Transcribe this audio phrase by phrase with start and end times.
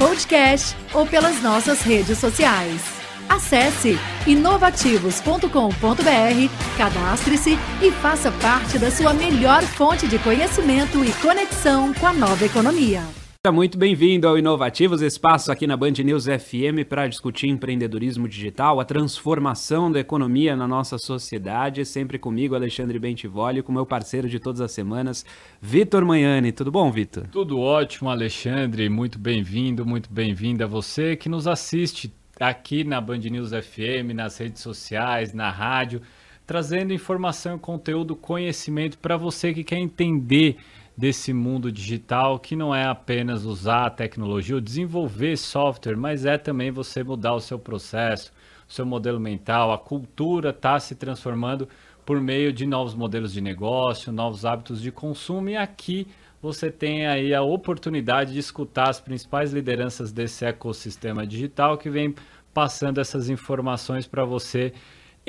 [0.00, 2.80] podcast ou pelas nossas redes sociais.
[3.28, 12.06] Acesse inovativos.com.br, cadastre-se e faça parte da sua melhor fonte de conhecimento e conexão com
[12.06, 13.19] a nova economia.
[13.42, 18.78] Seja muito bem-vindo ao Inovativos, espaço aqui na Band News FM para discutir empreendedorismo digital,
[18.78, 21.86] a transformação da economia na nossa sociedade.
[21.86, 25.24] Sempre comigo, Alexandre Bentivoli, com meu parceiro de todas as semanas,
[25.58, 26.52] Vitor Manhani.
[26.52, 27.28] Tudo bom, Vitor?
[27.28, 28.90] Tudo ótimo, Alexandre.
[28.90, 34.60] Muito bem-vindo, muito bem-vinda você que nos assiste aqui na Band News FM, nas redes
[34.60, 36.02] sociais, na rádio,
[36.46, 40.58] trazendo informação, conteúdo, conhecimento para você que quer entender
[41.00, 46.36] desse mundo digital, que não é apenas usar a tecnologia ou desenvolver software, mas é
[46.36, 48.30] também você mudar o seu processo,
[48.68, 51.66] o seu modelo mental, a cultura está se transformando
[52.04, 56.06] por meio de novos modelos de negócio, novos hábitos de consumo e aqui
[56.42, 62.14] você tem aí a oportunidade de escutar as principais lideranças desse ecossistema digital que vem
[62.52, 64.74] passando essas informações para você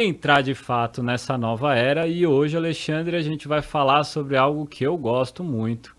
[0.04, 2.08] entrar de fato nessa nova era.
[2.08, 5.96] E hoje, Alexandre, a gente vai falar sobre algo que eu gosto muito,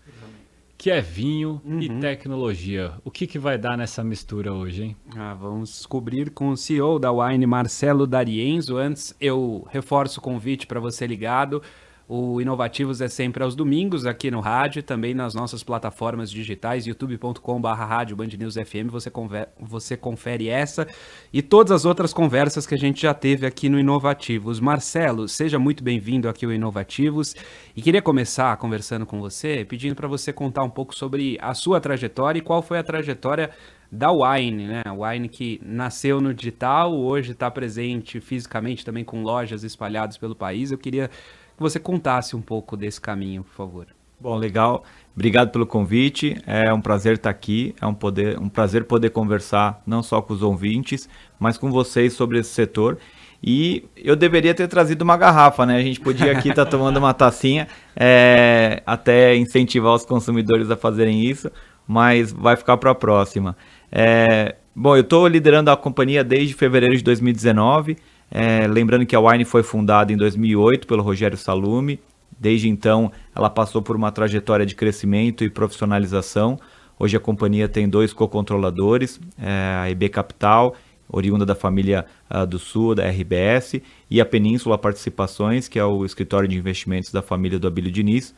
[0.77, 1.79] que é vinho uhum.
[1.79, 2.93] e tecnologia.
[3.03, 4.97] O que, que vai dar nessa mistura hoje, hein?
[5.15, 8.77] Ah, vamos descobrir com o CEO da Wine, Marcelo D'Arienzo.
[8.77, 11.61] Antes, eu reforço o convite para você ligado.
[12.07, 17.67] O Inovativos é sempre aos domingos aqui no rádio, também nas nossas plataformas digitais, youtube.com.br
[17.67, 19.11] rádio FM, você,
[19.57, 20.85] você confere essa
[21.31, 24.59] e todas as outras conversas que a gente já teve aqui no Inovativos.
[24.59, 27.35] Marcelo, seja muito bem-vindo aqui ao Inovativos
[27.73, 31.79] e queria começar conversando com você, pedindo para você contar um pouco sobre a sua
[31.79, 33.49] trajetória e qual foi a trajetória
[33.93, 34.81] da Wine, né?
[34.97, 40.71] Wine que nasceu no digital, hoje está presente fisicamente também com lojas espalhadas pelo país.
[40.71, 41.11] Eu queria
[41.55, 43.87] que você contasse um pouco desse caminho, por favor.
[44.19, 44.83] Bom, legal.
[45.13, 46.41] Obrigado pelo convite.
[46.47, 47.75] É um prazer estar aqui.
[47.81, 52.13] É um, poder, um prazer poder conversar não só com os ouvintes, mas com vocês
[52.13, 52.97] sobre esse setor.
[53.43, 55.75] E eu deveria ter trazido uma garrafa, né?
[55.75, 60.77] A gente podia aqui estar tá tomando uma tacinha, é, até incentivar os consumidores a
[60.77, 61.51] fazerem isso,
[61.85, 63.57] mas vai ficar para a próxima.
[63.91, 67.97] É, bom, eu estou liderando a companhia desde fevereiro de 2019.
[68.35, 71.99] É, lembrando que a Wine foi fundada em 2008 pelo Rogério Salume.
[72.39, 76.59] Desde então, ela passou por uma trajetória de crescimento e profissionalização.
[76.97, 80.75] Hoje a companhia tem dois co-controladores, é, a EB Capital,
[81.07, 86.03] oriunda da família uh, do Sul, da RBS, e a Península Participações, que é o
[86.03, 88.33] escritório de investimentos da família do Abílio Diniz.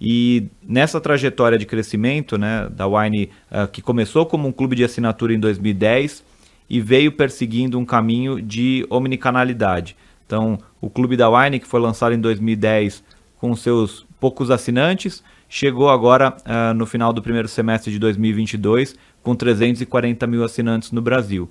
[0.00, 4.82] E nessa trajetória de crescimento né, da Wine, uh, que começou como um clube de
[4.82, 6.24] assinatura em 2010,
[6.68, 9.96] e veio perseguindo um caminho de omnicanalidade.
[10.26, 13.02] Então, o Clube da Wine, que foi lançado em 2010
[13.38, 19.34] com seus poucos assinantes, chegou agora uh, no final do primeiro semestre de 2022 com
[19.34, 21.50] 340 mil assinantes no Brasil.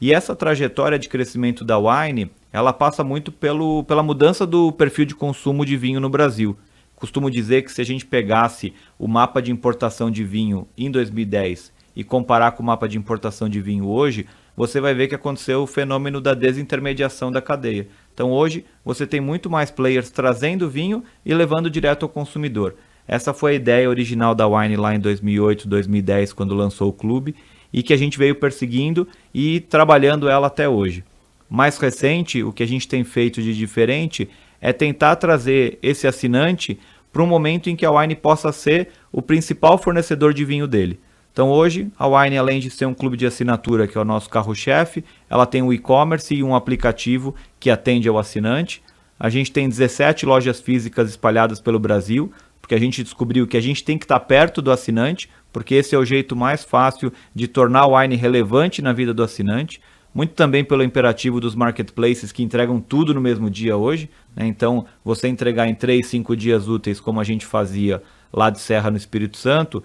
[0.00, 5.04] E essa trajetória de crescimento da Wine, ela passa muito pelo, pela mudança do perfil
[5.04, 6.56] de consumo de vinho no Brasil.
[6.94, 11.72] Costumo dizer que se a gente pegasse o mapa de importação de vinho em 2010
[11.96, 14.26] e comparar com o mapa de importação de vinho hoje,
[14.58, 17.86] você vai ver que aconteceu o fenômeno da desintermediação da cadeia.
[18.12, 22.74] Então hoje você tem muito mais players trazendo vinho e levando direto ao consumidor.
[23.06, 27.36] Essa foi a ideia original da Wine lá em 2008, 2010, quando lançou o clube,
[27.72, 31.04] e que a gente veio perseguindo e trabalhando ela até hoje.
[31.48, 34.28] Mais recente, o que a gente tem feito de diferente
[34.60, 36.80] é tentar trazer esse assinante
[37.12, 40.98] para um momento em que a Wine possa ser o principal fornecedor de vinho dele.
[41.38, 44.28] Então hoje a Wine, além de ser um clube de assinatura, que é o nosso
[44.28, 48.82] carro-chefe, ela tem um e-commerce e um aplicativo que atende ao assinante.
[49.16, 53.60] A gente tem 17 lojas físicas espalhadas pelo Brasil, porque a gente descobriu que a
[53.60, 57.46] gente tem que estar perto do assinante, porque esse é o jeito mais fácil de
[57.46, 59.80] tornar a Wine relevante na vida do assinante.
[60.12, 64.10] Muito também pelo imperativo dos marketplaces que entregam tudo no mesmo dia hoje.
[64.34, 64.44] Né?
[64.44, 68.02] Então, você entregar em 3, 5 dias úteis, como a gente fazia
[68.32, 69.84] lá de Serra no Espírito Santo,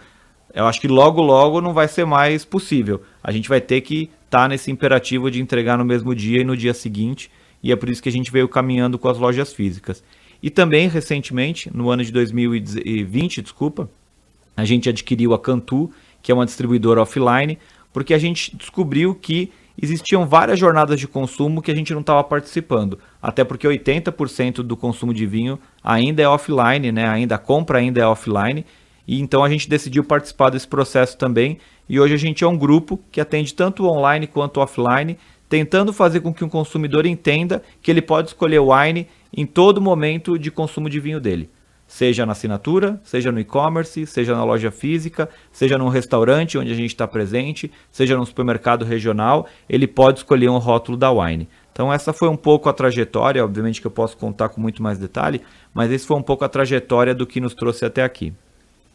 [0.53, 3.01] eu acho que logo, logo não vai ser mais possível.
[3.23, 6.43] A gente vai ter que estar tá nesse imperativo de entregar no mesmo dia e
[6.43, 9.53] no dia seguinte, e é por isso que a gente veio caminhando com as lojas
[9.53, 10.03] físicas.
[10.41, 13.89] E também, recentemente, no ano de 2020, desculpa,
[14.55, 15.89] a gente adquiriu a Cantu,
[16.21, 17.57] que é uma distribuidora offline,
[17.91, 19.51] porque a gente descobriu que
[19.81, 22.99] existiam várias jornadas de consumo que a gente não estava participando.
[23.21, 27.07] Até porque 80% do consumo de vinho ainda é offline, né?
[27.07, 28.65] Ainda a compra ainda é offline.
[29.07, 31.57] E então a gente decidiu participar desse processo também.
[31.87, 35.17] E hoje a gente é um grupo que atende tanto online quanto offline,
[35.49, 39.81] tentando fazer com que o consumidor entenda que ele pode escolher o wine em todo
[39.81, 41.49] momento de consumo de vinho dele
[41.93, 46.75] seja na assinatura, seja no e-commerce, seja na loja física, seja num restaurante onde a
[46.75, 51.47] gente está presente, seja num supermercado regional, ele pode escolher um rótulo da Wine.
[51.71, 54.97] Então essa foi um pouco a trajetória, obviamente que eu posso contar com muito mais
[54.97, 55.41] detalhe,
[55.71, 58.33] mas esse foi um pouco a trajetória do que nos trouxe até aqui.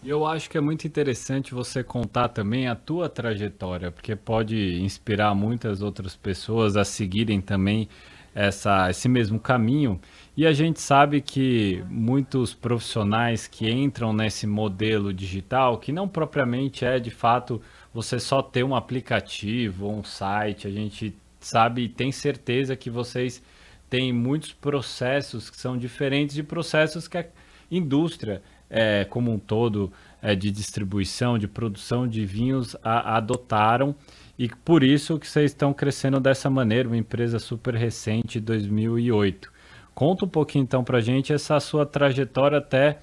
[0.04, 5.34] Eu acho que é muito interessante você contar também a tua trajetória, porque pode inspirar
[5.34, 7.88] muitas outras pessoas a seguirem também
[8.32, 10.00] essa, esse mesmo caminho.
[10.36, 16.84] E a gente sabe que muitos profissionais que entram nesse modelo digital, que não propriamente
[16.84, 17.60] é de fato
[17.92, 23.42] você só ter um aplicativo um site, a gente sabe e tem certeza que vocês
[23.90, 27.26] têm muitos processos que são diferentes de processos que a
[27.68, 33.94] indústria é, como um todo é, de distribuição, de produção de vinhos a, adotaram
[34.38, 39.50] e por isso que vocês estão crescendo dessa maneira, uma empresa super recente, 2008.
[39.94, 42.98] Conta um pouquinho então pra gente essa sua trajetória até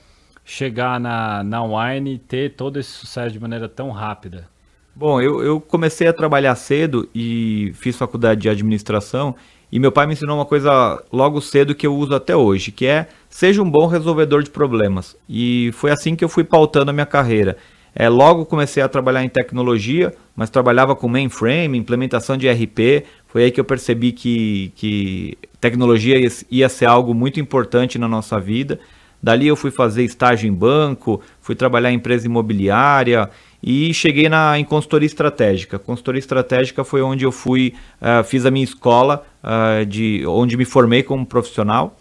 [0.46, 4.48] chegar na, na Wine e ter todo esse sucesso de maneira tão rápida.
[4.96, 9.36] Bom, eu, eu comecei a trabalhar cedo e fiz faculdade de administração
[9.76, 12.86] e meu pai me ensinou uma coisa logo cedo que eu uso até hoje, que
[12.86, 15.18] é seja um bom resolvedor de problemas.
[15.28, 17.58] E foi assim que eu fui pautando a minha carreira.
[17.94, 23.04] É, logo comecei a trabalhar em tecnologia, mas trabalhava com mainframe, implementação de RP.
[23.28, 26.16] Foi aí que eu percebi que, que tecnologia
[26.50, 28.80] ia, ser algo muito importante na nossa vida.
[29.22, 33.30] Dali eu fui fazer estágio em banco, fui trabalhar em empresa imobiliária
[33.62, 35.80] e cheguei na, em consultoria estratégica.
[35.80, 40.66] Consultoria estratégica foi onde eu fui, uh, fiz a minha escola, uh, de, onde me
[40.66, 41.98] formei como profissional.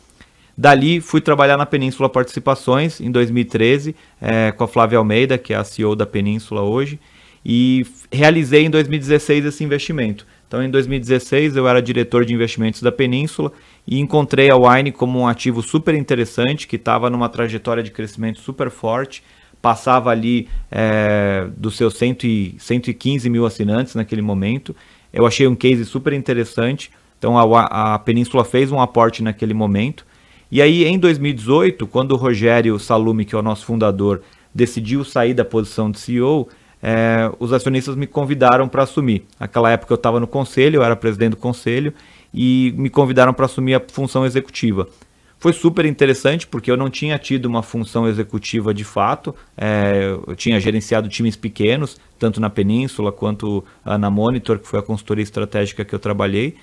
[0.56, 5.56] Dali fui trabalhar na Península Participações em 2013 é, com a Flávia Almeida, que é
[5.56, 6.98] a CEO da Península hoje,
[7.44, 10.24] e realizei em 2016 esse investimento.
[10.46, 13.52] Então, em 2016, eu era diretor de investimentos da Península
[13.84, 18.38] e encontrei a Wine como um ativo super interessante, que estava numa trajetória de crescimento
[18.38, 19.24] super forte,
[19.60, 24.76] passava ali é, dos seus 100 e, 115 mil assinantes naquele momento.
[25.12, 26.92] Eu achei um case super interessante,
[27.24, 30.04] então a, a Península fez um aporte naquele momento.
[30.52, 34.20] E aí, em 2018, quando o Rogério Salumi, que é o nosso fundador,
[34.54, 36.48] decidiu sair da posição de CEO,
[36.82, 39.24] é, os acionistas me convidaram para assumir.
[39.40, 41.94] Naquela época eu estava no conselho, eu era presidente do conselho,
[42.32, 44.86] e me convidaram para assumir a função executiva.
[45.38, 49.34] Foi super interessante porque eu não tinha tido uma função executiva de fato.
[49.56, 54.82] É, eu tinha gerenciado times pequenos, tanto na Península quanto na Monitor, que foi a
[54.82, 56.56] consultoria estratégica que eu trabalhei.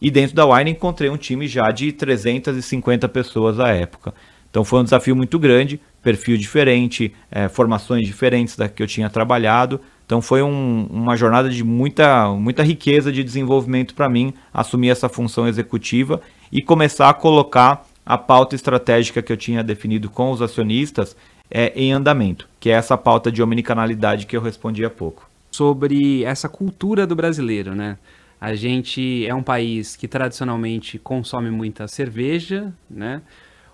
[0.00, 4.14] E dentro da Wine encontrei um time já de 350 pessoas à época.
[4.50, 9.10] Então foi um desafio muito grande, perfil diferente, é, formações diferentes da que eu tinha
[9.10, 9.80] trabalhado.
[10.06, 15.08] Então foi um, uma jornada de muita, muita riqueza de desenvolvimento para mim assumir essa
[15.08, 16.20] função executiva
[16.52, 21.16] e começar a colocar a pauta estratégica que eu tinha definido com os acionistas
[21.50, 25.28] é, em andamento, que é essa pauta de omnicanalidade que eu respondi há pouco.
[25.50, 27.96] Sobre essa cultura do brasileiro, né?
[28.44, 33.22] A gente é um país que tradicionalmente consome muita cerveja, né?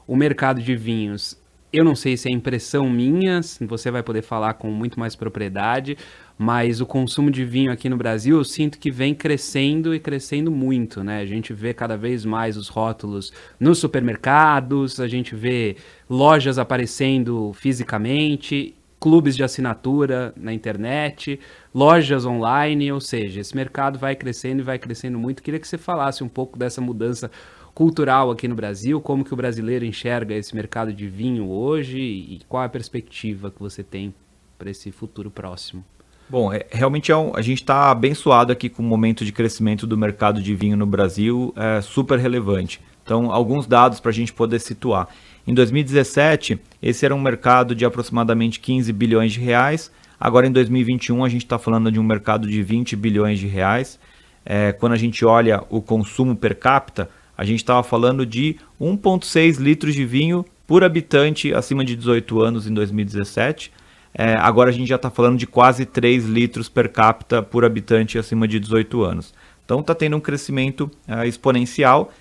[0.07, 1.37] O mercado de vinhos,
[1.73, 5.99] eu não sei se é impressão minha, você vai poder falar com muito mais propriedade,
[6.39, 10.53] mas o consumo de vinho aqui no Brasil eu sinto que vem crescendo e crescendo
[10.53, 11.21] muito, né?
[11.21, 15.75] A gente vê cada vez mais os rótulos nos supermercados, a gente vê
[16.09, 21.41] lojas aparecendo fisicamente clubes de assinatura na internet,
[21.75, 25.43] lojas online, ou seja, esse mercado vai crescendo e vai crescendo muito.
[25.43, 27.31] Queria que você falasse um pouco dessa mudança
[27.75, 32.41] cultural aqui no Brasil, como que o brasileiro enxerga esse mercado de vinho hoje e
[32.47, 34.15] qual a perspectiva que você tem
[34.59, 35.83] para esse futuro próximo.
[36.29, 39.87] Bom, é, realmente é um, a gente está abençoado aqui com o momento de crescimento
[39.87, 42.81] do mercado de vinho no Brasil, é super relevante.
[43.03, 45.09] Então, alguns dados para a gente poder situar.
[45.47, 49.91] Em 2017, esse era um mercado de aproximadamente 15 bilhões de reais.
[50.19, 53.99] Agora, em 2021, a gente está falando de um mercado de 20 bilhões de reais.
[54.45, 59.59] É, quando a gente olha o consumo per capita, a gente estava falando de 1,6
[59.59, 63.73] litros de vinho por habitante acima de 18 anos em 2017.
[64.13, 68.19] É, agora a gente já está falando de quase 3 litros per capita por habitante
[68.19, 69.33] acima de 18 anos.
[69.65, 72.13] Então está tendo um crescimento é, exponencial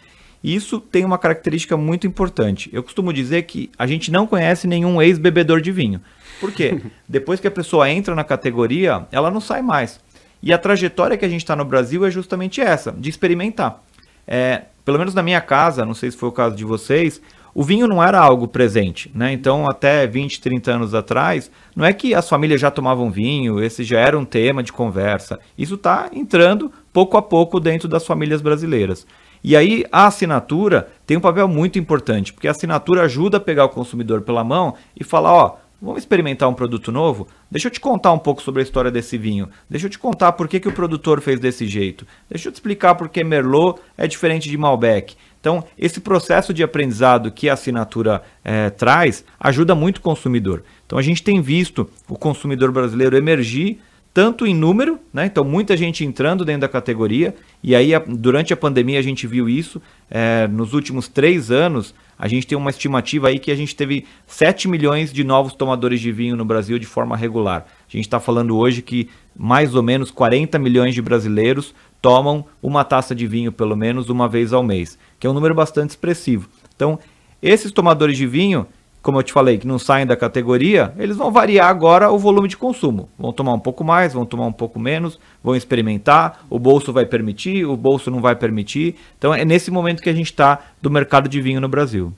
[0.44, 2.70] isso tem uma característica muito importante.
[2.72, 6.02] Eu costumo dizer que a gente não conhece nenhum ex-bebedor de vinho.
[6.40, 6.82] Por quê?
[7.08, 10.00] Depois que a pessoa entra na categoria, ela não sai mais.
[10.42, 13.84] E a trajetória que a gente está no Brasil é justamente essa, de experimentar.
[14.26, 17.22] É, pelo menos na minha casa, não sei se foi o caso de vocês,
[17.54, 19.34] o vinho não era algo presente, né?
[19.34, 23.84] Então, até 20, 30 anos atrás, não é que as famílias já tomavam vinho, esse
[23.84, 25.40] já era um tema de conversa.
[25.58, 29.06] Isso está entrando pouco a pouco dentro das famílias brasileiras.
[29.44, 33.66] E aí a assinatura tem um papel muito importante, porque a assinatura ajuda a pegar
[33.66, 37.26] o consumidor pela mão e falar, ó, Vamos experimentar um produto novo?
[37.50, 39.48] Deixa eu te contar um pouco sobre a história desse vinho.
[39.70, 42.06] Deixa eu te contar por que, que o produtor fez desse jeito.
[42.30, 45.16] Deixa eu te explicar por que Merlot é diferente de Malbec.
[45.40, 50.64] Então, esse processo de aprendizado que a assinatura é, traz ajuda muito o consumidor.
[50.86, 53.80] Então, a gente tem visto o consumidor brasileiro emergir
[54.14, 55.28] tanto em número, né?
[55.28, 59.48] então muita gente entrando dentro da categoria, e aí durante a pandemia a gente viu
[59.48, 59.82] isso.
[60.10, 64.06] É, nos últimos três anos, a gente tem uma estimativa aí que a gente teve
[64.28, 67.66] 7 milhões de novos tomadores de vinho no Brasil de forma regular.
[67.88, 72.84] A gente está falando hoje que mais ou menos 40 milhões de brasileiros tomam uma
[72.84, 76.50] taça de vinho pelo menos uma vez ao mês, que é um número bastante expressivo.
[76.76, 77.00] Então,
[77.42, 78.68] esses tomadores de vinho
[79.02, 82.48] como eu te falei, que não saem da categoria, eles vão variar agora o volume
[82.48, 83.10] de consumo.
[83.18, 87.06] Vão tomar um pouco mais, vão tomar um pouco menos, vão experimentar, o bolso vai
[87.06, 88.96] permitir, o bolso não vai permitir.
[89.18, 92.14] Então é nesse momento que a gente está do mercado de vinho no Brasil.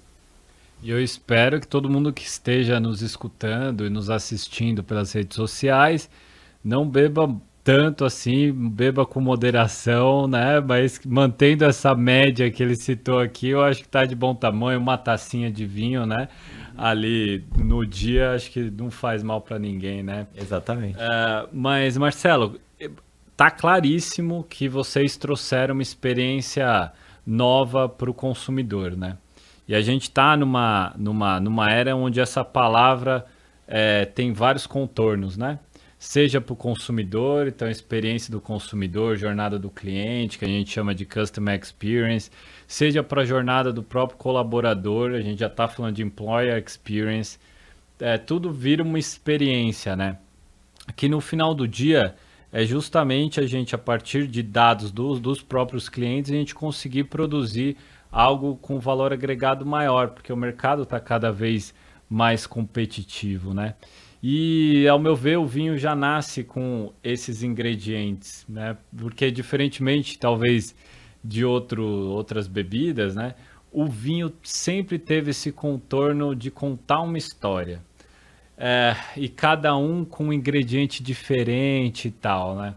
[0.83, 5.35] E eu espero que todo mundo que esteja nos escutando e nos assistindo pelas redes
[5.35, 6.09] sociais
[6.63, 7.29] não beba
[7.63, 10.59] tanto assim, beba com moderação, né?
[10.59, 14.79] Mas mantendo essa média que ele citou aqui, eu acho que está de bom tamanho,
[14.79, 16.27] uma tacinha de vinho, né?
[16.77, 20.25] ali no dia, acho que não faz mal para ninguém, né?
[20.35, 20.97] Exatamente.
[20.97, 22.59] Uh, mas, Marcelo,
[23.37, 26.91] tá claríssimo que vocês trouxeram uma experiência
[27.25, 29.17] nova para o consumidor, né?
[29.67, 33.25] E a gente está numa, numa, numa era onde essa palavra
[33.67, 35.59] é, tem vários contornos, né?
[36.03, 40.95] Seja para o consumidor, então experiência do consumidor, jornada do cliente, que a gente chama
[40.95, 42.31] de Customer Experience,
[42.67, 47.37] seja para a jornada do próprio colaborador, a gente já está falando de employer experience,
[47.99, 50.17] é, tudo vira uma experiência, né?
[50.95, 52.15] Que no final do dia
[52.51, 57.03] é justamente a gente, a partir de dados dos, dos próprios clientes, a gente conseguir
[57.03, 57.77] produzir
[58.11, 61.75] algo com valor agregado maior, porque o mercado está cada vez
[62.09, 63.75] mais competitivo, né?
[64.23, 68.77] E, ao meu ver, o vinho já nasce com esses ingredientes, né?
[68.95, 70.75] Porque, diferentemente, talvez,
[71.23, 73.33] de outro, outras bebidas, né?
[73.71, 77.81] O vinho sempre teve esse contorno de contar uma história.
[78.57, 82.75] É, e cada um com um ingrediente diferente e tal, né?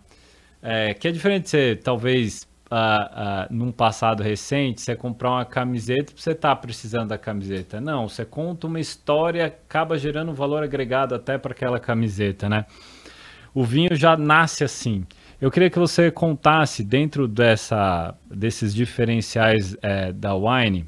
[0.63, 5.45] É, que é diferente de você, talvez, uh, uh, num passado recente, você comprar uma
[5.45, 7.81] camiseta você estar tá precisando da camiseta.
[7.81, 12.67] Não, você conta uma história, acaba gerando um valor agregado até para aquela camiseta, né?
[13.55, 15.07] O vinho já nasce assim.
[15.41, 20.87] Eu queria que você contasse dentro dessa, desses diferenciais é, da Wine,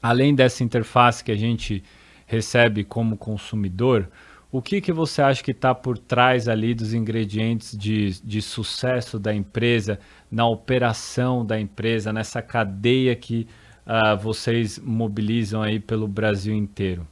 [0.00, 1.82] além dessa interface que a gente
[2.26, 4.08] recebe como consumidor,
[4.50, 9.18] o que, que você acha que está por trás ali dos ingredientes de, de sucesso
[9.18, 9.98] da empresa,
[10.30, 13.46] na operação da empresa, nessa cadeia que
[13.86, 17.06] uh, vocês mobilizam aí pelo Brasil inteiro?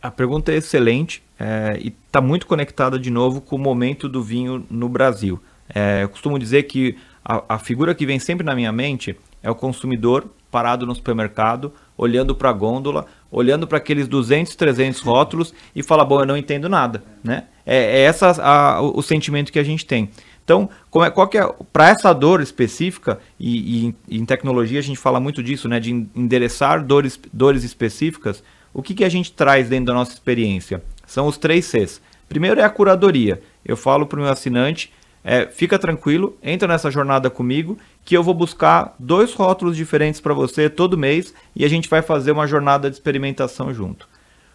[0.00, 4.22] A pergunta é excelente é, e está muito conectada de novo com o momento do
[4.22, 5.40] vinho no Brasil.
[5.74, 9.50] É, eu costumo dizer que a, a figura que vem sempre na minha mente é
[9.50, 15.52] o consumidor parado no supermercado, olhando para a gôndola, olhando para aqueles 200, 300 rótulos
[15.74, 17.44] e fala, bom, eu não entendo nada, né?
[17.66, 20.08] É, é essa a, o, o, sentimento que a gente tem.
[20.44, 24.82] Então, como é, qual que é, para essa dor específica, e, e, em tecnologia a
[24.82, 29.32] gente fala muito disso, né, de endereçar dores, dores específicas, o que, que a gente
[29.32, 30.82] traz dentro da nossa experiência?
[31.04, 32.00] São os três Cs.
[32.28, 33.40] Primeiro é a curadoria.
[33.64, 34.92] Eu falo para o meu assinante,
[35.30, 40.32] é, fica tranquilo, entra nessa jornada comigo, que eu vou buscar dois rótulos diferentes para
[40.32, 44.08] você todo mês e a gente vai fazer uma jornada de experimentação junto.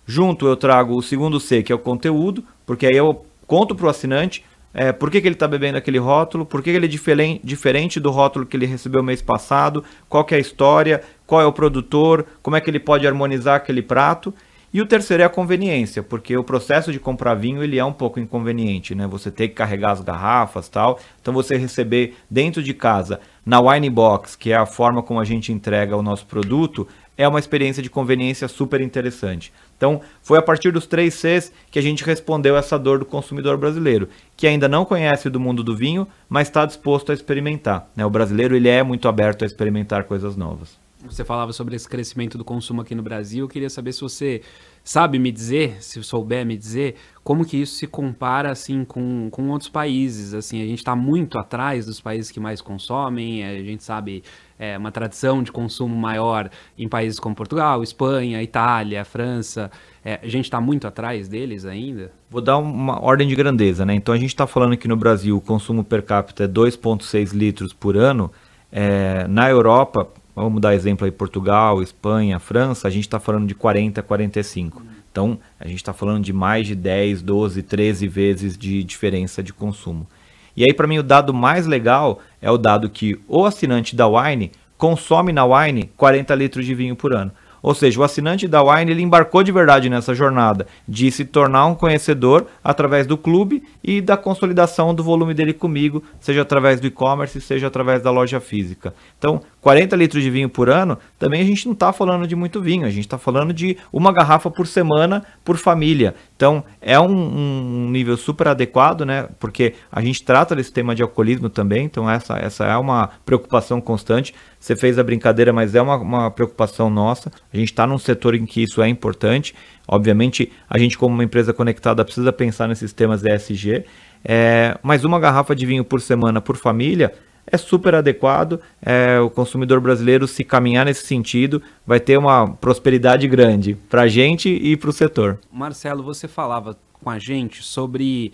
[0.04, 3.86] Junto eu trago o segundo C, que é o conteúdo, porque aí eu conto para
[3.86, 6.88] o assinante é, por que, que ele está bebendo aquele rótulo, por que, que ele
[6.88, 11.04] é diferente, diferente do rótulo que ele recebeu mês passado, qual que é a história,
[11.28, 14.34] qual é o produtor, como é que ele pode harmonizar aquele prato.
[14.74, 17.94] E o terceiro é a conveniência, porque o processo de comprar vinho ele é um
[17.94, 19.06] pouco inconveniente, né?
[19.06, 21.00] Você tem que carregar as garrafas tal.
[21.22, 25.26] Então você receber dentro de casa, na Wine Box, que é a forma como a
[25.26, 29.54] gente entrega o nosso produto, é uma experiência de conveniência super interessante.
[29.78, 33.58] Então, foi a partir dos três Cs que a gente respondeu essa dor do consumidor
[33.58, 37.88] brasileiro, que ainda não conhece do mundo do vinho, mas está disposto a experimentar.
[37.96, 38.04] Né?
[38.04, 40.83] O brasileiro ele é muito aberto a experimentar coisas novas.
[41.06, 43.44] Você falava sobre esse crescimento do consumo aqui no Brasil.
[43.44, 44.42] Eu queria saber se você
[44.84, 49.50] sabe me dizer, se souber me dizer, como que isso se compara assim com, com
[49.50, 50.34] outros países.
[50.34, 53.44] Assim, a gente está muito atrás dos países que mais consomem.
[53.44, 54.24] A gente sabe
[54.58, 59.70] é, uma tradição de consumo maior em países como Portugal, Espanha, Itália, França.
[60.06, 62.12] É, a gente está muito atrás deles ainda.
[62.30, 63.94] Vou dar uma ordem de grandeza, né?
[63.94, 67.74] Então a gente está falando que no Brasil o consumo per capita é 2,6 litros
[67.74, 68.32] por ano.
[68.72, 73.56] É, na Europa, vamos dar exemplo aí, Portugal, Espanha, França, a gente está falando de
[73.56, 74.82] 40, 45.
[75.12, 79.54] Então, a gente está falando de mais de 10, 12, 13 vezes de diferença de
[79.54, 80.08] consumo.
[80.56, 84.08] E aí, para mim, o dado mais legal é o dado que o assinante da
[84.08, 87.32] Wine consome na Wine 40 litros de vinho por ano.
[87.64, 91.66] Ou seja, o assinante da Wine ele embarcou de verdade nessa jornada de se tornar
[91.66, 96.88] um conhecedor através do clube e da consolidação do volume dele comigo, seja através do
[96.88, 98.94] e-commerce, seja através da loja física.
[99.18, 102.62] Então, 40 litros de vinho por ano, também a gente não está falando de muito
[102.62, 106.16] vinho, a gente está falando de uma garrafa por semana por família.
[106.36, 109.30] Então, é um, um, nível super adequado, né?
[109.40, 113.80] Porque a gente trata desse tema de alcoolismo também, então essa, essa é uma preocupação
[113.80, 114.34] constante.
[114.64, 117.30] Você fez a brincadeira, mas é uma, uma preocupação nossa.
[117.52, 119.54] A gente está num setor em que isso é importante.
[119.86, 123.84] Obviamente, a gente, como uma empresa conectada, precisa pensar nesses temas ESG.
[124.24, 127.14] É, mas uma garrafa de vinho por semana por família
[127.46, 128.58] é super adequado.
[128.82, 134.08] É, o consumidor brasileiro, se caminhar nesse sentido, vai ter uma prosperidade grande para a
[134.08, 135.40] gente e para o setor.
[135.52, 138.32] Marcelo, você falava com a gente sobre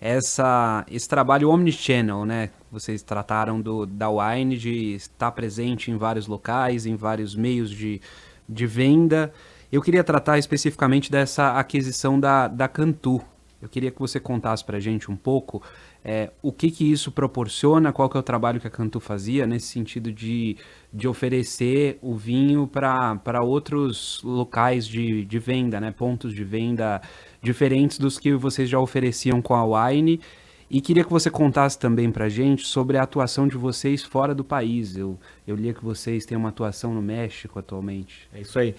[0.00, 2.50] essa, esse trabalho omnichannel, né?
[2.72, 8.00] Vocês trataram do, da Wine de estar presente em vários locais, em vários meios de,
[8.48, 9.32] de venda.
[9.70, 13.20] Eu queria tratar especificamente dessa aquisição da, da Cantu.
[13.60, 15.62] Eu queria que você contasse para gente um pouco
[16.04, 19.46] é, o que, que isso proporciona, qual que é o trabalho que a Cantu fazia
[19.46, 20.56] nesse sentido de,
[20.92, 25.90] de oferecer o vinho para outros locais de, de venda, né?
[25.90, 27.02] pontos de venda
[27.42, 30.20] diferentes dos que vocês já ofereciam com a Wine.
[30.70, 34.44] E queria que você contasse também para gente sobre a atuação de vocês fora do
[34.44, 34.96] país.
[34.96, 38.28] Eu, eu li que vocês têm uma atuação no México atualmente.
[38.32, 38.74] É isso aí.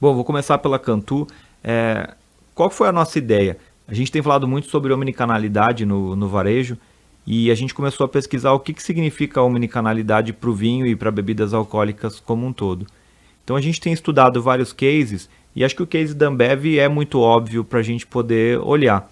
[0.00, 1.24] Bom, vou começar pela Cantu.
[1.62, 2.14] É,
[2.52, 3.56] qual foi a nossa ideia?
[3.88, 6.76] A gente tem falado muito sobre omnicanalidade no, no varejo
[7.24, 10.96] e a gente começou a pesquisar o que, que significa omnicanalidade para o vinho e
[10.96, 12.86] para bebidas alcoólicas como um todo.
[13.44, 16.88] Então a gente tem estudado vários cases e acho que o case da Ambev é
[16.88, 19.08] muito óbvio para a gente poder olhar.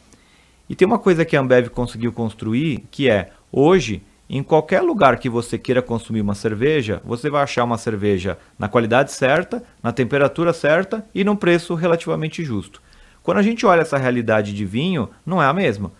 [0.68, 5.18] E tem uma coisa que a Ambev conseguiu construir que é hoje em qualquer lugar
[5.18, 9.92] que você queira consumir uma cerveja, você vai achar uma cerveja na qualidade certa, na
[9.92, 12.82] temperatura certa e num preço relativamente justo.
[13.24, 15.90] Quando a gente olha essa realidade de vinho, não é a mesma.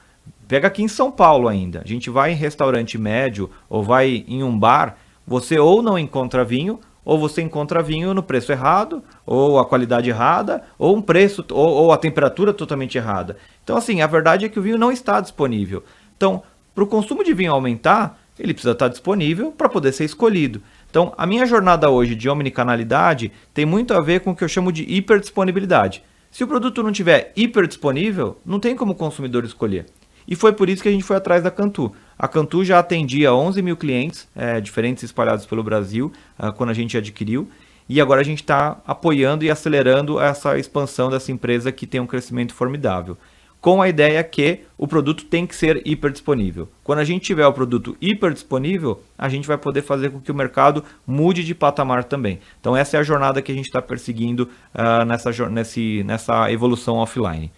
[0.46, 1.80] Pega aqui em São Paulo ainda.
[1.82, 6.44] A gente vai em restaurante médio ou vai em um bar, você ou não encontra
[6.44, 11.42] vinho, ou você encontra vinho no preço errado, ou a qualidade errada, ou um preço
[11.50, 13.38] ou, ou a temperatura totalmente errada.
[13.62, 15.82] Então, assim, a verdade é que o vinho não está disponível.
[16.18, 16.42] Então,
[16.74, 20.60] para o consumo de vinho aumentar, ele precisa estar disponível para poder ser escolhido.
[20.90, 24.48] Então, a minha jornada hoje de omnicanalidade tem muito a ver com o que eu
[24.48, 26.02] chamo de hiperdisponibilidade.
[26.34, 29.86] Se o produto não tiver hiper disponível, não tem como o consumidor escolher.
[30.26, 31.94] E foi por isso que a gente foi atrás da Cantu.
[32.18, 36.74] A Cantu já atendia 11 mil clientes é, diferentes espalhados pelo Brasil uh, quando a
[36.74, 37.48] gente adquiriu.
[37.88, 42.06] E agora a gente está apoiando e acelerando essa expansão dessa empresa que tem um
[42.06, 43.16] crescimento formidável
[43.64, 46.68] com a ideia que o produto tem que ser hiper disponível.
[46.82, 50.30] Quando a gente tiver o produto hiper disponível, a gente vai poder fazer com que
[50.30, 52.40] o mercado mude de patamar também.
[52.60, 56.96] Então essa é a jornada que a gente está perseguindo uh, nessa, nesse, nessa evolução
[56.96, 57.50] offline.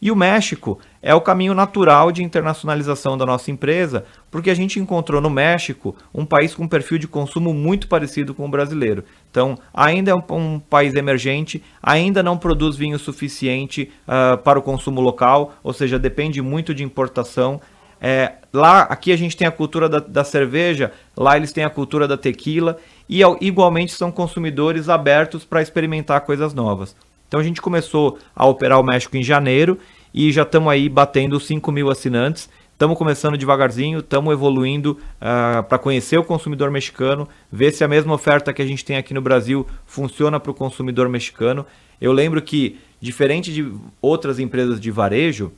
[0.00, 4.78] E o México é o caminho natural de internacionalização da nossa empresa, porque a gente
[4.78, 9.04] encontrou no México um país com um perfil de consumo muito parecido com o brasileiro.
[9.30, 14.62] Então, ainda é um, um país emergente, ainda não produz vinho suficiente uh, para o
[14.62, 17.60] consumo local, ou seja, depende muito de importação.
[18.00, 21.70] É, lá, aqui a gente tem a cultura da, da cerveja, lá eles têm a
[21.70, 22.76] cultura da tequila
[23.08, 26.94] e igualmente são consumidores abertos para experimentar coisas novas.
[27.28, 29.78] Então a gente começou a operar o México em janeiro
[30.14, 32.48] e já estamos aí batendo 5 mil assinantes.
[32.72, 38.12] Estamos começando devagarzinho, estamos evoluindo uh, para conhecer o consumidor mexicano, ver se a mesma
[38.12, 41.64] oferta que a gente tem aqui no Brasil funciona para o consumidor mexicano.
[41.98, 45.52] Eu lembro que, diferente de outras empresas de varejo,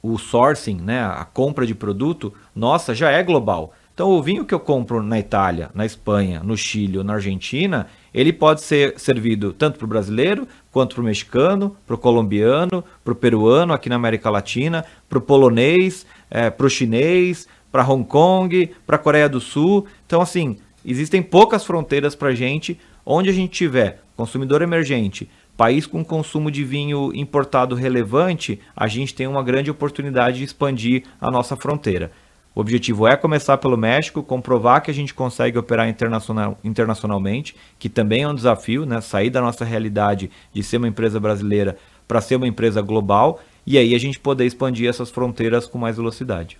[0.00, 3.74] o sourcing, né, a compra de produto, nossa, já é global.
[3.92, 7.88] Então, o vinho que eu compro na Itália, na Espanha, no Chile ou na Argentina,
[8.12, 12.84] ele pode ser servido tanto para o brasileiro, quanto para o mexicano, para o colombiano,
[13.04, 17.88] para o peruano aqui na América Latina, para o polonês, é, para o chinês, para
[17.88, 19.86] Hong Kong, para a Coreia do Sul.
[20.06, 25.86] Então, assim, existem poucas fronteiras para a gente onde a gente tiver consumidor emergente, país
[25.86, 31.30] com consumo de vinho importado relevante, a gente tem uma grande oportunidade de expandir a
[31.30, 32.12] nossa fronteira.
[32.54, 37.88] O objetivo é começar pelo México, comprovar que a gente consegue operar internacional, internacionalmente, que
[37.88, 39.00] também é um desafio, né?
[39.00, 41.76] sair da nossa realidade de ser uma empresa brasileira
[42.08, 45.96] para ser uma empresa global, e aí a gente poder expandir essas fronteiras com mais
[45.96, 46.58] velocidade.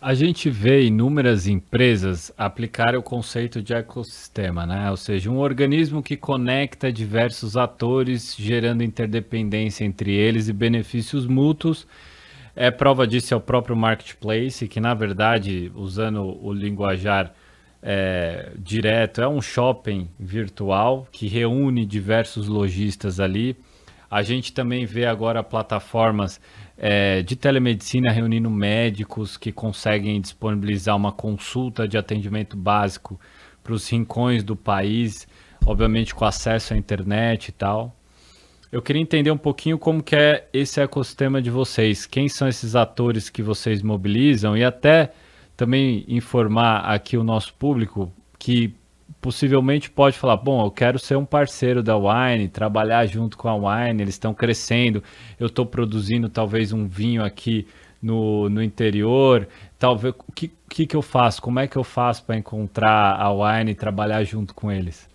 [0.00, 4.90] A gente vê inúmeras empresas aplicar o conceito de ecossistema, né?
[4.90, 11.86] ou seja, um organismo que conecta diversos atores, gerando interdependência entre eles e benefícios mútuos
[12.60, 17.32] é prova disso é o próprio marketplace, que na verdade, usando o linguajar
[17.82, 23.56] é, direto, é um shopping virtual que reúne diversos lojistas ali.
[24.10, 26.38] A gente também vê agora plataformas
[26.76, 33.18] é, de telemedicina reunindo médicos que conseguem disponibilizar uma consulta de atendimento básico
[33.64, 35.26] para os rincões do país,
[35.64, 37.96] obviamente com acesso à internet e tal.
[38.72, 42.06] Eu queria entender um pouquinho como que é esse ecossistema de vocês.
[42.06, 45.12] Quem são esses atores que vocês mobilizam e até
[45.56, 48.72] também informar aqui o nosso público que
[49.20, 53.56] possivelmente pode falar, bom, eu quero ser um parceiro da Wine, trabalhar junto com a
[53.56, 55.02] Wine, eles estão crescendo,
[55.38, 57.66] eu estou produzindo talvez um vinho aqui
[58.00, 61.42] no, no interior, talvez, o que, que, que eu faço?
[61.42, 65.09] Como é que eu faço para encontrar a Wine e trabalhar junto com eles?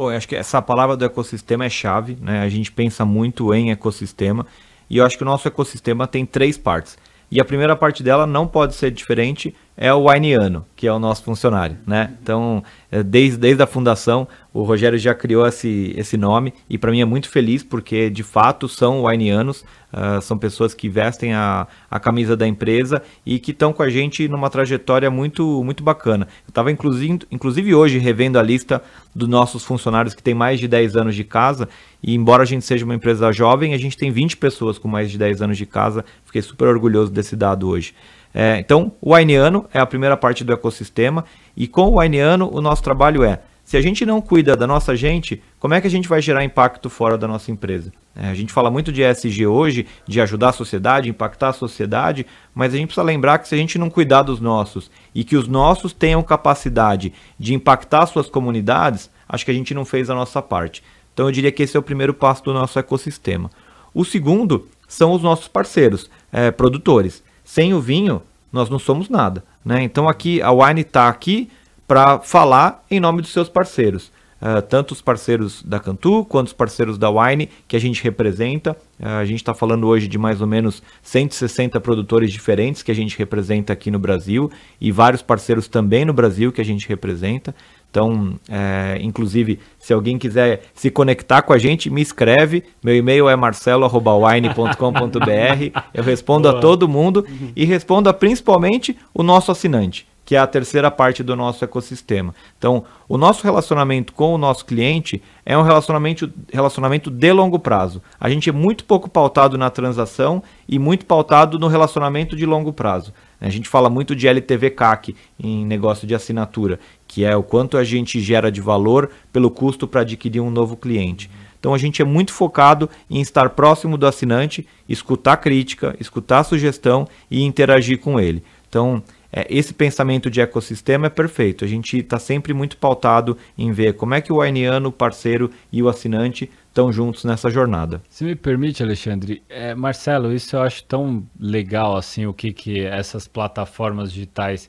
[0.00, 2.40] Bom, eu acho que essa palavra do ecossistema é chave, né?
[2.40, 4.46] A gente pensa muito em ecossistema
[4.88, 6.96] e eu acho que o nosso ecossistema tem três partes.
[7.30, 10.98] E a primeira parte dela não pode ser diferente, é o Wainiano, que é o
[10.98, 12.14] nosso funcionário, né?
[12.22, 16.90] Então, é, desde, desde a fundação, o Rogério já criou esse, esse nome e para
[16.90, 21.66] mim é muito feliz porque de fato são Wainianos, uh, são pessoas que vestem a,
[21.90, 26.26] a camisa da empresa e que estão com a gente numa trajetória muito, muito bacana.
[26.46, 28.82] Eu estava inclusive, inclusive hoje revendo a lista
[29.14, 31.68] dos nossos funcionários que têm mais de 10 anos de casa
[32.02, 35.10] e embora a gente seja uma empresa jovem, a gente tem 20 pessoas com mais
[35.10, 36.04] de 10 anos de casa.
[36.24, 37.94] Fiquei super orgulhoso desse dado hoje.
[38.32, 41.24] É, então, o Aineano é a primeira parte do ecossistema
[41.56, 44.96] e com o Aineano o nosso trabalho é se a gente não cuida da nossa
[44.96, 47.92] gente, como é que a gente vai gerar impacto fora da nossa empresa?
[48.16, 52.26] É, a gente fala muito de ESG hoje, de ajudar a sociedade, impactar a sociedade,
[52.52, 55.36] mas a gente precisa lembrar que se a gente não cuidar dos nossos e que
[55.36, 60.16] os nossos tenham capacidade de impactar suas comunidades, acho que a gente não fez a
[60.16, 60.82] nossa parte.
[61.14, 63.52] Então eu diria que esse é o primeiro passo do nosso ecossistema.
[63.94, 67.22] O segundo são os nossos parceiros, é, produtores.
[67.44, 68.20] Sem o vinho,
[68.52, 69.44] nós não somos nada.
[69.64, 69.80] Né?
[69.84, 71.48] Então aqui a Wine está aqui
[71.90, 74.12] para falar em nome dos seus parceiros.
[74.40, 78.76] Uh, tanto os parceiros da Cantu quanto os parceiros da Wine que a gente representa.
[79.00, 82.94] Uh, a gente está falando hoje de mais ou menos 160 produtores diferentes que a
[82.94, 84.48] gente representa aqui no Brasil
[84.80, 87.52] e vários parceiros também no Brasil que a gente representa.
[87.90, 92.62] Então, é, inclusive, se alguém quiser se conectar com a gente, me escreve.
[92.84, 95.80] Meu e-mail é marcelo.wine.com.br.
[95.92, 96.56] Eu respondo Boa.
[96.56, 97.26] a todo mundo
[97.56, 102.34] e respondo a principalmente o nosso assinante que é a terceira parte do nosso ecossistema.
[102.56, 108.00] Então, o nosso relacionamento com o nosso cliente é um relacionamento, relacionamento de longo prazo.
[108.18, 112.72] A gente é muito pouco pautado na transação e muito pautado no relacionamento de longo
[112.72, 113.12] prazo.
[113.40, 116.78] A gente fala muito de LTV CAC em negócio de assinatura,
[117.08, 120.76] que é o quanto a gente gera de valor pelo custo para adquirir um novo
[120.76, 121.30] cliente.
[121.58, 127.06] Então a gente é muito focado em estar próximo do assinante, escutar crítica, escutar sugestão
[127.30, 128.42] e interagir com ele.
[128.68, 129.02] Então
[129.32, 131.64] é, esse pensamento de ecossistema é perfeito.
[131.64, 135.50] A gente está sempre muito pautado em ver como é que o Ainiano, o parceiro
[135.72, 138.02] e o assinante estão juntos nessa jornada.
[138.08, 142.84] Se me permite, Alexandre, é, Marcelo, isso eu acho tão legal assim o que, que
[142.84, 144.68] essas plataformas digitais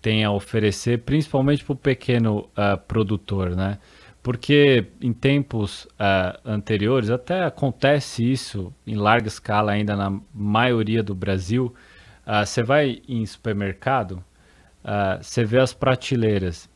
[0.00, 3.78] têm a oferecer, principalmente para o pequeno uh, produtor, né?
[4.22, 11.14] Porque em tempos uh, anteriores, até acontece isso em larga escala ainda na maioria do
[11.14, 11.72] Brasil,
[12.44, 14.22] você uh, vai em supermercado,
[14.84, 16.68] uh, você vê as prateleiras.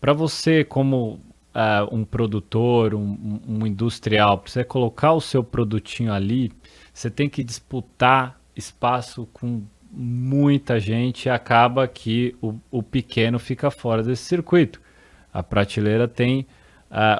[0.00, 1.20] Para você, como
[1.54, 6.52] uh, um produtor, um, um industrial, para você colocar o seu produtinho ali,
[6.92, 13.70] você tem que disputar espaço com muita gente e acaba que o, o pequeno fica
[13.70, 14.80] fora desse circuito.
[15.32, 16.46] A prateleira tem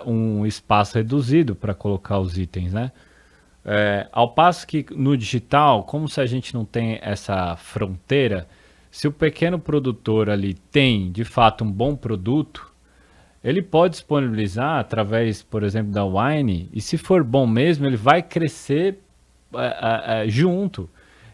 [0.04, 2.90] um espaço reduzido para colocar os itens, né?
[3.64, 8.48] É, ao passo que no digital, como se a gente não tem essa fronteira,
[8.90, 12.72] se o pequeno produtor ali tem de fato um bom produto,
[13.42, 18.22] ele pode disponibilizar através, por exemplo, da Wine, e se for bom mesmo, ele vai
[18.22, 18.98] crescer
[19.54, 20.88] é, é, é junto.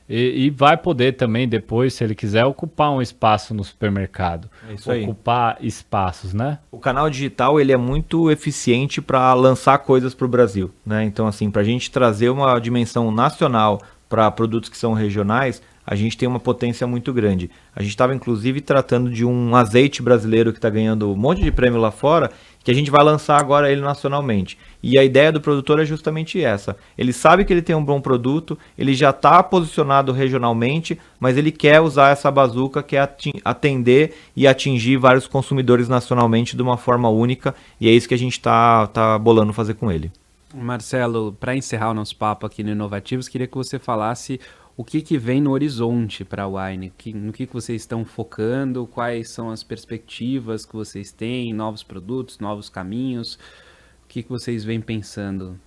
[0.09, 4.49] E, e, vai poder também depois, se ele quiser, ocupar um espaço no supermercado.
[4.69, 5.03] É isso aí.
[5.03, 6.59] Ocupar espaços, né?
[6.71, 11.05] O canal digital ele é muito eficiente para lançar coisas para o Brasil, né?
[11.05, 15.95] Então assim, para a gente trazer uma dimensão nacional para produtos que são regionais, a
[15.95, 17.51] gente tem uma potência muito grande.
[17.75, 21.53] A gente estava inclusive tratando de um azeite brasileiro que está ganhando um monte de
[21.53, 22.31] prêmio lá fora,
[22.67, 24.59] que a gente vai lançar agora ele nacionalmente.
[24.83, 26.77] E a ideia do produtor é justamente essa.
[26.99, 31.53] Ele sabe que ele tem um bom produto, ele já está posicionado regionalmente, mas ele
[31.53, 33.09] quer usar essa bazuca que é
[33.45, 37.55] atender e atingir vários consumidores nacionalmente de uma forma única.
[37.81, 40.11] E é isso que a gente está tá bolando fazer com ele.
[40.53, 44.41] Marcelo, para encerrar o nosso papo aqui no Inovativos, queria que você falasse
[44.77, 48.87] o que, que vem no horizonte para a Wine, no que, que vocês estão focando,
[48.87, 53.39] quais são as perspectivas que vocês têm, novos produtos, novos caminhos,
[54.05, 55.59] o que, que vocês vêm pensando?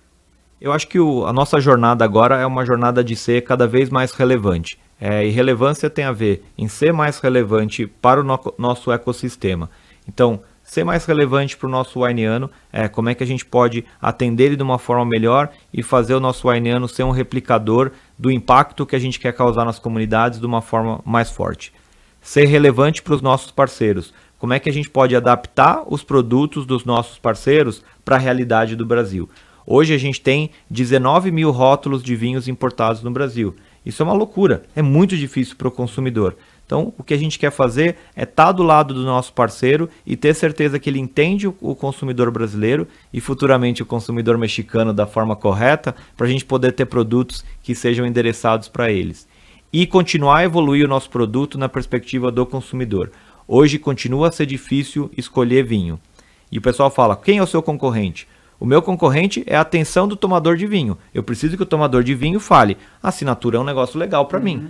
[0.60, 3.90] Eu acho que o, a nossa jornada agora é uma jornada de ser cada vez
[3.90, 4.78] mais relevante.
[5.00, 9.70] É, e relevância tem a ver em ser mais relevante para o no, nosso ecossistema.
[10.06, 13.84] Então, ser mais relevante para o nosso wineano, é, como é que a gente pode
[14.00, 18.30] atender ele de uma forma melhor e fazer o nosso wineano ser um replicador do
[18.30, 21.72] impacto que a gente quer causar nas comunidades de uma forma mais forte.
[22.20, 26.64] Ser relevante para os nossos parceiros, como é que a gente pode adaptar os produtos
[26.64, 29.28] dos nossos parceiros para a realidade do Brasil.
[29.66, 33.56] Hoje a gente tem 19 mil rótulos de vinhos importados no Brasil.
[33.84, 36.36] Isso é uma loucura, é muito difícil para o consumidor.
[36.70, 39.90] Então, o que a gente quer fazer é estar tá do lado do nosso parceiro
[40.06, 45.04] e ter certeza que ele entende o consumidor brasileiro e futuramente o consumidor mexicano da
[45.04, 49.26] forma correta, para a gente poder ter produtos que sejam endereçados para eles.
[49.72, 53.10] E continuar a evoluir o nosso produto na perspectiva do consumidor.
[53.48, 55.98] Hoje continua a ser difícil escolher vinho.
[56.52, 58.28] E o pessoal fala: quem é o seu concorrente?
[58.60, 60.96] O meu concorrente é a atenção do tomador de vinho.
[61.12, 64.44] Eu preciso que o tomador de vinho fale: assinatura é um negócio legal para uhum.
[64.44, 64.68] mim.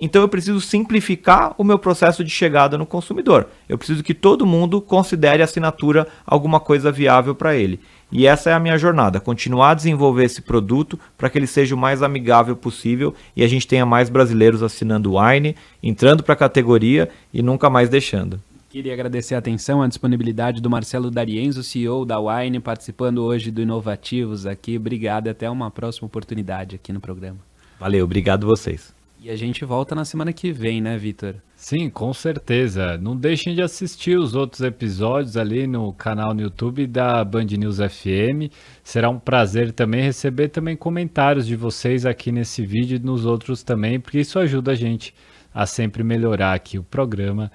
[0.00, 3.48] Então eu preciso simplificar o meu processo de chegada no consumidor.
[3.68, 7.80] Eu preciso que todo mundo considere a assinatura alguma coisa viável para ele.
[8.12, 11.74] E essa é a minha jornada, continuar a desenvolver esse produto para que ele seja
[11.74, 16.34] o mais amigável possível e a gente tenha mais brasileiros assinando o Wine, entrando para
[16.34, 18.40] a categoria e nunca mais deixando.
[18.68, 23.62] Queria agradecer a atenção, a disponibilidade do Marcelo Darienzo, CEO da Wine, participando hoje do
[23.62, 24.76] Inovativos aqui.
[24.76, 27.38] Obrigado e até uma próxima oportunidade aqui no programa.
[27.80, 28.95] Valeu, obrigado vocês.
[29.18, 31.36] E a gente volta na semana que vem, né, Vitor?
[31.54, 32.98] Sim, com certeza.
[32.98, 37.78] Não deixem de assistir os outros episódios ali no canal no YouTube da Band News
[37.78, 38.52] FM.
[38.84, 43.62] Será um prazer também receber também comentários de vocês aqui nesse vídeo e nos outros
[43.62, 45.14] também, porque isso ajuda a gente
[45.52, 47.50] a sempre melhorar aqui o programa.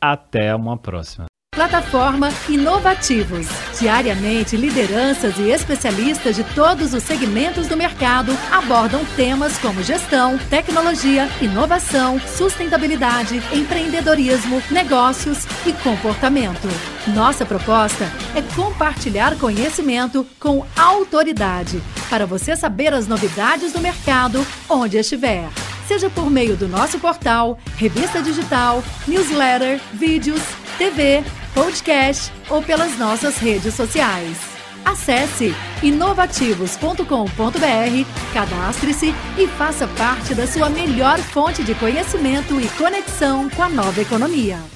[0.00, 1.26] Até uma próxima.
[1.56, 3.46] Plataforma Inovativos.
[3.80, 11.26] Diariamente, lideranças e especialistas de todos os segmentos do mercado abordam temas como gestão, tecnologia,
[11.40, 16.68] inovação, sustentabilidade, empreendedorismo, negócios e comportamento.
[17.14, 24.98] Nossa proposta é compartilhar conhecimento com autoridade para você saber as novidades do mercado onde
[24.98, 25.48] estiver
[25.86, 30.42] seja por meio do nosso portal, revista digital, newsletter, vídeos,
[30.78, 31.22] TV,
[31.54, 34.38] podcast ou pelas nossas redes sociais.
[34.84, 43.62] Acesse inovativos.com.br, cadastre-se e faça parte da sua melhor fonte de conhecimento e conexão com
[43.62, 44.75] a nova economia.